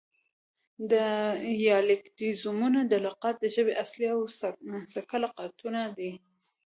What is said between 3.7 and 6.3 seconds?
اصلي او سکه لغتونه دي